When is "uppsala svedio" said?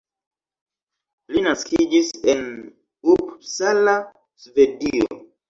3.17-5.21